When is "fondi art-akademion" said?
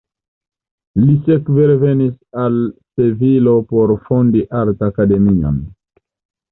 4.09-5.67